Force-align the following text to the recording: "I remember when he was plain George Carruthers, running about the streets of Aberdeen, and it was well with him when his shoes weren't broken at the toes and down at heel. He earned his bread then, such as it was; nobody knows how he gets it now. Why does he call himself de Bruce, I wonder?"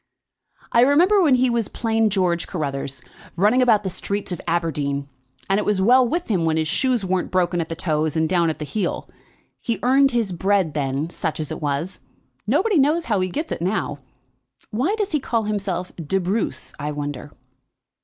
"I 0.71 0.81
remember 0.81 1.21
when 1.21 1.35
he 1.35 1.47
was 1.47 1.67
plain 1.67 2.09
George 2.09 2.47
Carruthers, 2.47 3.03
running 3.35 3.61
about 3.61 3.83
the 3.83 3.91
streets 3.91 4.31
of 4.31 4.41
Aberdeen, 4.47 5.07
and 5.47 5.59
it 5.59 5.63
was 5.63 5.79
well 5.79 6.07
with 6.07 6.25
him 6.27 6.43
when 6.43 6.57
his 6.57 6.67
shoes 6.67 7.05
weren't 7.05 7.29
broken 7.29 7.61
at 7.61 7.69
the 7.69 7.75
toes 7.75 8.17
and 8.17 8.27
down 8.27 8.49
at 8.49 8.59
heel. 8.59 9.07
He 9.59 9.77
earned 9.83 10.09
his 10.09 10.31
bread 10.31 10.73
then, 10.73 11.11
such 11.11 11.39
as 11.39 11.51
it 11.51 11.61
was; 11.61 11.99
nobody 12.47 12.79
knows 12.79 13.05
how 13.05 13.19
he 13.19 13.29
gets 13.29 13.51
it 13.51 13.61
now. 13.61 13.99
Why 14.71 14.95
does 14.97 15.11
he 15.11 15.19
call 15.19 15.43
himself 15.43 15.91
de 15.97 16.19
Bruce, 16.19 16.73
I 16.79 16.91
wonder?" 16.91 17.31